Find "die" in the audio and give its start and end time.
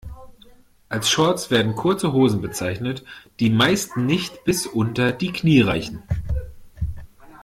3.39-3.51, 5.11-5.31